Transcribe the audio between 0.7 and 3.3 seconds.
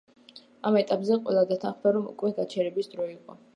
ეტაპზე ყველა დათანხმდა, რომ უკვე გაჩერების დრო